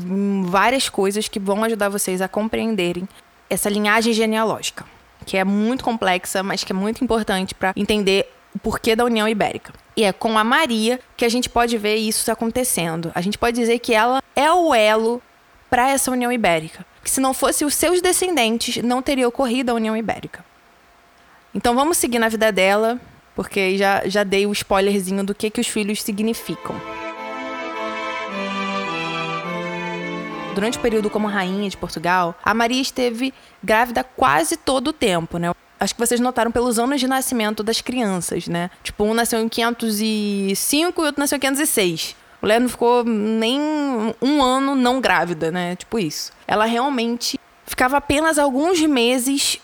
várias 0.44 0.88
coisas 0.88 1.26
que 1.26 1.40
vão 1.40 1.64
ajudar 1.64 1.88
vocês 1.88 2.22
a 2.22 2.28
compreenderem 2.28 3.08
essa 3.50 3.68
linhagem 3.68 4.12
genealógica 4.12 4.84
que 5.28 5.36
é 5.36 5.44
muito 5.44 5.84
complexa, 5.84 6.42
mas 6.42 6.64
que 6.64 6.72
é 6.72 6.74
muito 6.74 7.04
importante 7.04 7.54
para 7.54 7.74
entender 7.76 8.32
o 8.54 8.58
porquê 8.58 8.96
da 8.96 9.04
União 9.04 9.28
Ibérica. 9.28 9.74
E 9.94 10.02
é 10.02 10.10
com 10.10 10.38
a 10.38 10.42
Maria 10.42 10.98
que 11.16 11.24
a 11.24 11.28
gente 11.28 11.50
pode 11.50 11.76
ver 11.76 11.96
isso 11.96 12.32
acontecendo. 12.32 13.12
A 13.14 13.20
gente 13.20 13.36
pode 13.36 13.58
dizer 13.58 13.78
que 13.78 13.92
ela 13.92 14.22
é 14.34 14.50
o 14.50 14.74
elo 14.74 15.20
para 15.68 15.90
essa 15.90 16.10
União 16.10 16.32
Ibérica. 16.32 16.86
Que 17.02 17.10
se 17.10 17.20
não 17.20 17.34
fosse 17.34 17.62
os 17.62 17.74
seus 17.74 18.00
descendentes, 18.00 18.82
não 18.82 19.02
teria 19.02 19.28
ocorrido 19.28 19.70
a 19.70 19.74
União 19.74 19.94
Ibérica. 19.94 20.44
Então 21.54 21.74
vamos 21.74 21.96
seguir 21.96 22.18
na 22.18 22.28
vida 22.28 22.52
dela, 22.52 23.00
porque 23.34 23.76
já, 23.76 24.06
já 24.06 24.24
dei 24.24 24.46
o 24.46 24.52
spoilerzinho 24.52 25.24
do 25.24 25.34
que, 25.34 25.50
que 25.50 25.60
os 25.60 25.66
filhos 25.66 26.02
significam. 26.02 26.76
durante 30.58 30.76
o 30.76 30.80
período 30.80 31.08
como 31.08 31.28
rainha 31.28 31.70
de 31.70 31.76
Portugal, 31.76 32.34
a 32.44 32.52
Maria 32.52 32.82
esteve 32.82 33.32
grávida 33.62 34.02
quase 34.02 34.56
todo 34.56 34.88
o 34.88 34.92
tempo, 34.92 35.38
né? 35.38 35.52
Acho 35.78 35.94
que 35.94 36.00
vocês 36.00 36.18
notaram 36.18 36.50
pelos 36.50 36.80
anos 36.80 36.98
de 36.98 37.06
nascimento 37.06 37.62
das 37.62 37.80
crianças, 37.80 38.48
né? 38.48 38.68
Tipo, 38.82 39.04
um 39.04 39.14
nasceu 39.14 39.40
em 39.40 39.48
505 39.48 41.00
e 41.00 41.06
outro 41.06 41.20
nasceu 41.20 41.36
em 41.36 41.40
506. 41.40 42.16
A 42.42 42.44
mulher 42.44 42.60
não 42.60 42.68
ficou 42.68 43.04
nem 43.04 43.60
um 44.20 44.42
ano 44.42 44.74
não 44.74 45.00
grávida, 45.00 45.52
né? 45.52 45.76
Tipo 45.76 46.00
isso. 46.00 46.32
Ela 46.44 46.64
realmente 46.64 47.38
ficava 47.64 47.98
apenas 47.98 48.36
alguns 48.36 48.80
meses 48.80 49.60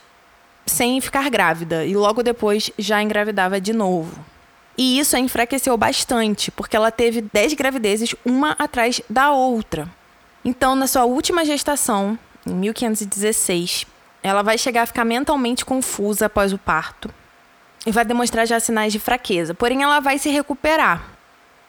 sem 0.67 1.01
ficar 1.01 1.29
grávida 1.31 1.85
e 1.85 1.95
logo 1.95 2.23
depois 2.23 2.71
já 2.79 3.03
engravidava 3.03 3.61
de 3.61 3.73
novo. 3.73 4.25
E 4.77 4.99
isso 4.99 5.17
a 5.17 5.21
enfraqueceu 5.21 5.77
bastante, 5.77 6.51
porque 6.51 6.77
ela 6.77 6.91
teve 6.91 7.21
10 7.21 7.55
gravidezes 7.55 8.15
uma 8.25 8.53
atrás 8.53 9.01
da 9.09 9.31
outra. 9.31 9.89
Então, 10.45 10.75
na 10.75 10.87
sua 10.87 11.05
última 11.05 11.45
gestação, 11.45 12.19
em 12.47 12.53
1516, 12.53 13.87
ela 14.23 14.43
vai 14.43 14.59
chegar 14.59 14.83
a 14.83 14.87
ficar 14.87 15.05
mentalmente 15.05 15.65
confusa 15.65 16.27
após 16.27 16.53
o 16.53 16.59
parto 16.59 17.09
e 17.87 17.93
vai 17.93 18.05
demonstrar 18.05 18.47
já 18.47 18.59
sinais 18.59 18.93
de 18.93 18.99
fraqueza. 18.99 19.55
Porém, 19.55 19.83
ela 19.83 20.01
vai 20.01 20.19
se 20.19 20.29
recuperar, 20.29 21.05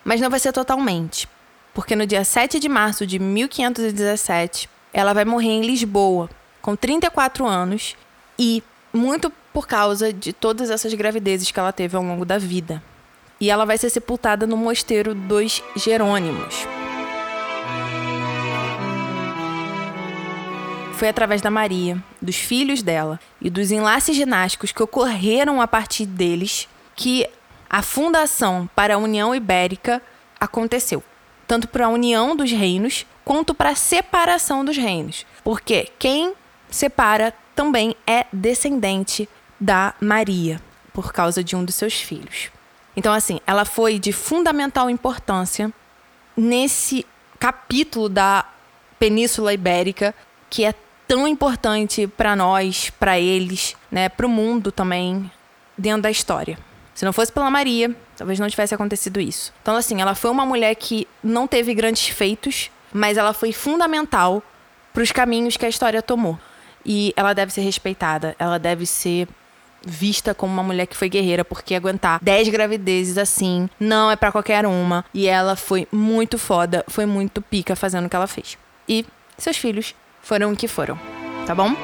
mas 0.04 0.20
não 0.20 0.30
vai 0.30 0.40
ser 0.40 0.52
totalmente, 0.52 1.28
porque 1.74 1.96
no 1.96 2.08
dia 2.08 2.24
7 2.24 2.60
de 2.60 2.68
março 2.68 3.06
de 3.06 3.20
1517, 3.20 4.70
ela 4.92 5.14
vai 5.14 5.26
morrer 5.26 5.50
em 5.50 5.62
Lisboa, 5.62 6.30
com 6.62 6.76
34 6.76 7.46
anos 7.46 7.96
e 8.40 8.64
muito 8.96 9.32
por 9.54 9.68
causa 9.68 10.12
de 10.12 10.34
todas 10.34 10.70
essas 10.70 10.94
gravidezes 10.94 11.52
que 11.52 11.60
ela 11.60 11.72
teve 11.72 11.96
ao 11.96 12.04
longo 12.04 12.26
da 12.26 12.38
vida. 12.38 12.82
E 13.40 13.50
ela 13.50 13.66
vai 13.66 13.78
ser 13.78 13.90
sepultada 13.90 14.48
no 14.48 14.58
mosteiro 14.58 15.14
dos 15.14 15.62
Jerônimos. 15.76 16.66
Foi 20.94 21.10
através 21.10 21.42
da 21.42 21.52
Maria, 21.52 22.02
dos 22.22 22.38
filhos 22.38 22.82
dela 22.82 23.20
e 23.42 23.50
dos 23.50 23.70
enlaces 23.70 24.16
ginásticos 24.16 24.72
que 24.72 24.82
ocorreram 24.82 25.62
a 25.62 25.68
partir 25.68 26.06
deles 26.06 26.70
que 26.96 27.28
a 27.70 27.82
fundação 27.82 28.70
para 28.74 28.96
a 28.96 28.98
União 28.98 29.36
Ibérica 29.36 30.02
aconteceu. 30.40 31.04
Tanto 31.46 31.68
para 31.68 31.86
a 31.86 31.90
união 31.90 32.36
dos 32.36 32.52
reinos 32.52 33.06
quanto 33.26 33.54
para 33.54 33.72
a 33.72 33.76
separação 33.76 34.64
dos 34.64 34.78
reinos. 34.78 35.26
Porque 35.44 35.90
quem 36.00 36.34
separa 36.70 37.34
também 37.56 37.96
é 38.06 38.26
descendente 38.32 39.30
da 39.60 39.94
Maria, 40.00 40.62
por 40.94 41.14
causa 41.14 41.44
de 41.44 41.56
um 41.56 41.64
dos 41.64 41.76
seus 41.76 41.94
filhos. 41.94 42.50
Então, 42.96 43.14
assim, 43.14 43.40
ela 43.48 43.66
foi 43.66 44.00
de 44.00 44.12
fundamental 44.12 44.90
importância 44.90 45.72
nesse 46.36 47.06
capítulo 47.40 48.10
da 48.10 48.46
Península 49.00 49.54
Ibérica, 49.54 50.14
que 50.50 50.64
é 50.64 50.74
tão 51.08 51.28
importante 51.28 52.08
para 52.08 52.36
nós, 52.36 52.90
para 52.90 53.20
eles, 53.20 53.76
né, 53.92 54.10
para 54.10 54.26
o 54.26 54.30
mundo 54.30 54.72
também, 54.72 55.30
dentro 55.78 56.04
da 56.04 56.12
história. 56.12 56.58
Se 56.94 57.04
não 57.04 57.12
fosse 57.12 57.32
pela 57.32 57.52
Maria, 57.52 57.94
talvez 58.16 58.40
não 58.40 58.50
tivesse 58.50 58.74
acontecido 58.74 59.20
isso. 59.20 59.54
Então, 59.62 59.76
assim, 59.76 60.02
ela 60.02 60.16
foi 60.16 60.32
uma 60.32 60.46
mulher 60.46 60.74
que 60.76 61.08
não 61.22 61.46
teve 61.46 61.74
grandes 61.74 62.08
feitos, 62.08 62.72
mas 62.94 63.18
ela 63.18 63.34
foi 63.34 63.52
fundamental 63.52 64.42
para 64.94 65.04
os 65.04 65.12
caminhos 65.12 65.58
que 65.58 65.66
a 65.66 65.70
história 65.70 66.02
tomou. 66.02 66.40
E 66.86 67.14
ela 67.16 67.34
deve 67.34 67.52
ser 67.52 67.62
respeitada, 67.62 68.36
ela 68.38 68.60
deve 68.60 68.86
ser 68.86 69.28
vista 69.86 70.34
como 70.34 70.52
uma 70.52 70.64
mulher 70.64 70.88
que 70.88 70.98
foi 70.98 71.10
guerreira, 71.10 71.46
porque 71.46 71.76
aguentar 71.76 72.20
10 72.22 72.50
gravidezes 72.50 73.18
assim 73.18 73.70
não 73.80 74.10
é 74.10 74.16
para 74.16 74.32
qualquer 74.32 74.66
uma. 74.66 75.06
E 75.14 75.28
ela 75.28 75.56
foi 75.56 75.88
muito 75.92 76.38
foda, 76.38 76.84
foi 76.88 77.06
muito 77.06 77.42
pica 77.42 77.76
fazendo 77.76 78.06
o 78.06 78.10
que 78.10 78.16
ela 78.16 78.28
fez. 78.28 78.58
E 78.88 79.06
seus 79.38 79.58
filhos 79.58 79.96
foram 80.22 80.52
o 80.54 80.56
que 80.56 80.68
foram, 80.68 81.00
tá 81.46 81.54
bom? 81.54 81.76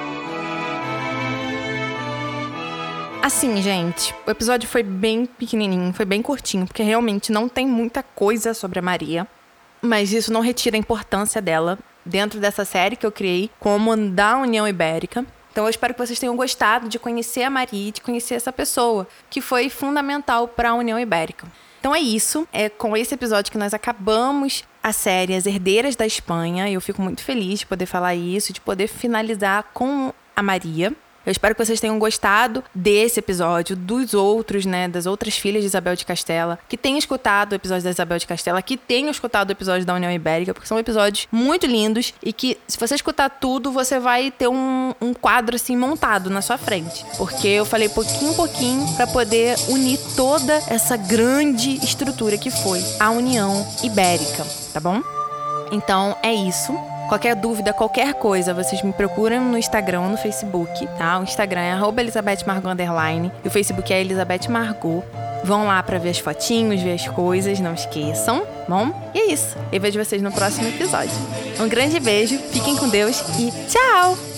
Assim, 3.21 3.61
gente, 3.61 4.15
o 4.25 4.31
episódio 4.31 4.67
foi 4.67 4.81
bem 4.81 5.27
pequenininho, 5.27 5.93
foi 5.93 6.05
bem 6.05 6.23
curtinho, 6.23 6.65
porque 6.65 6.81
realmente 6.81 7.31
não 7.31 7.47
tem 7.47 7.67
muita 7.67 8.01
coisa 8.01 8.51
sobre 8.53 8.79
a 8.79 8.81
Maria. 8.81 9.27
Mas 9.79 10.11
isso 10.11 10.33
não 10.33 10.41
retira 10.41 10.75
a 10.75 10.79
importância 10.79 11.39
dela 11.39 11.77
dentro 12.05 12.39
dessa 12.39 12.65
série 12.65 12.95
que 12.95 13.05
eu 13.05 13.11
criei, 13.11 13.49
como 13.59 13.95
da 13.95 14.37
União 14.37 14.67
Ibérica. 14.67 15.25
Então 15.51 15.65
eu 15.65 15.69
espero 15.69 15.93
que 15.93 15.99
vocês 15.99 16.19
tenham 16.19 16.35
gostado 16.35 16.87
de 16.87 16.97
conhecer 16.97 17.43
a 17.43 17.49
Maria, 17.49 17.91
de 17.91 18.01
conhecer 18.01 18.35
essa 18.35 18.53
pessoa, 18.53 19.07
que 19.29 19.41
foi 19.41 19.69
fundamental 19.69 20.47
para 20.47 20.69
a 20.69 20.73
União 20.73 20.99
Ibérica. 20.99 21.45
Então 21.79 21.93
é 21.93 21.99
isso, 21.99 22.47
é 22.53 22.69
com 22.69 22.95
esse 22.95 23.13
episódio 23.13 23.51
que 23.51 23.57
nós 23.57 23.73
acabamos 23.73 24.63
a 24.83 24.93
série 24.93 25.35
As 25.35 25.45
Herdeiras 25.45 25.95
da 25.95 26.05
Espanha. 26.05 26.69
Eu 26.69 26.79
fico 26.79 27.01
muito 27.01 27.23
feliz 27.23 27.59
de 27.59 27.65
poder 27.65 27.85
falar 27.85 28.15
isso, 28.15 28.53
de 28.53 28.61
poder 28.61 28.87
finalizar 28.87 29.63
com 29.73 30.13
a 30.35 30.43
Maria. 30.43 30.93
Eu 31.25 31.31
espero 31.31 31.53
que 31.53 31.63
vocês 31.63 31.79
tenham 31.79 31.99
gostado 31.99 32.63
desse 32.73 33.19
episódio, 33.19 33.75
dos 33.75 34.13
outros, 34.13 34.65
né, 34.65 34.87
das 34.87 35.05
outras 35.05 35.35
filhas 35.35 35.61
de 35.61 35.67
Isabel 35.67 35.95
de 35.95 36.05
Castela, 36.05 36.57
que 36.67 36.77
tenham 36.77 36.97
escutado 36.97 37.51
o 37.51 37.55
episódio 37.55 37.83
da 37.83 37.91
Isabel 37.91 38.17
de 38.17 38.27
Castela, 38.27 38.61
que 38.61 38.75
tenham 38.75 39.11
escutado 39.11 39.49
o 39.49 39.51
episódio 39.51 39.85
da 39.85 39.93
União 39.93 40.11
Ibérica, 40.11 40.53
porque 40.53 40.67
são 40.67 40.79
episódios 40.79 41.27
muito 41.31 41.67
lindos 41.67 42.13
e 42.23 42.33
que, 42.33 42.57
se 42.67 42.77
você 42.77 42.95
escutar 42.95 43.29
tudo, 43.29 43.71
você 43.71 43.99
vai 43.99 44.31
ter 44.31 44.47
um, 44.47 44.93
um 44.99 45.13
quadro 45.13 45.55
assim 45.55 45.77
montado 45.77 46.29
na 46.29 46.41
sua 46.41 46.57
frente. 46.57 47.05
Porque 47.17 47.47
eu 47.47 47.65
falei 47.65 47.89
pouquinho 47.89 48.31
em 48.31 48.35
pouquinho 48.35 48.95
para 48.95 49.07
poder 49.07 49.57
unir 49.69 49.99
toda 50.15 50.53
essa 50.67 50.97
grande 50.97 51.75
estrutura 51.83 52.37
que 52.37 52.49
foi 52.49 52.83
a 52.99 53.11
União 53.11 53.67
Ibérica, 53.83 54.45
tá 54.73 54.79
bom? 54.79 55.01
Então 55.71 56.17
é 56.21 56.33
isso. 56.33 56.90
Qualquer 57.11 57.35
dúvida, 57.35 57.73
qualquer 57.73 58.13
coisa, 58.13 58.53
vocês 58.53 58.81
me 58.81 58.93
procuram 58.93 59.43
no 59.43 59.57
Instagram, 59.57 60.07
no 60.07 60.15
Facebook, 60.15 60.87
tá? 60.97 61.19
O 61.19 61.23
Instagram 61.23 61.59
é 61.59 61.73
Underline 62.71 63.29
e 63.43 63.49
o 63.49 63.51
Facebook 63.51 63.91
é 63.91 63.99
Elizabeth 63.99 64.47
Margot. 64.47 65.03
Vão 65.43 65.67
lá 65.67 65.83
para 65.83 65.99
ver 65.99 66.11
as 66.11 66.19
fotinhos, 66.19 66.81
ver 66.81 66.93
as 66.93 67.05
coisas, 67.09 67.59
não 67.59 67.73
esqueçam, 67.73 68.47
bom? 68.65 69.11
E 69.13 69.19
é 69.19 69.33
isso. 69.33 69.57
Eu 69.73 69.81
vejo 69.81 70.01
vocês 70.01 70.21
no 70.21 70.31
próximo 70.31 70.69
episódio. 70.69 71.11
Um 71.59 71.67
grande 71.67 71.99
beijo, 71.99 72.37
fiquem 72.37 72.77
com 72.77 72.87
Deus 72.87 73.21
e 73.37 73.51
tchau! 73.67 74.30